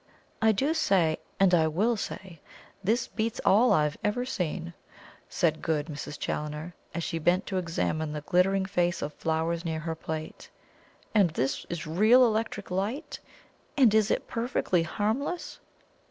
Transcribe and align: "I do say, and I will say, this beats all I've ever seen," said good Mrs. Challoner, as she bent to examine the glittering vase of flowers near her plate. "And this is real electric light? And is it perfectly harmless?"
"I 0.41 0.51
do 0.51 0.73
say, 0.73 1.19
and 1.39 1.53
I 1.53 1.67
will 1.67 1.95
say, 1.95 2.41
this 2.83 3.07
beats 3.07 3.39
all 3.45 3.71
I've 3.71 3.99
ever 4.03 4.25
seen," 4.25 4.73
said 5.29 5.61
good 5.61 5.85
Mrs. 5.85 6.17
Challoner, 6.17 6.73
as 6.91 7.03
she 7.03 7.19
bent 7.19 7.45
to 7.45 7.59
examine 7.59 8.11
the 8.11 8.21
glittering 8.21 8.65
vase 8.65 9.03
of 9.03 9.13
flowers 9.13 9.63
near 9.63 9.81
her 9.81 9.93
plate. 9.93 10.49
"And 11.13 11.29
this 11.29 11.67
is 11.69 11.85
real 11.85 12.25
electric 12.25 12.71
light? 12.71 13.19
And 13.77 13.93
is 13.93 14.09
it 14.09 14.27
perfectly 14.27 14.81
harmless?" 14.81 15.59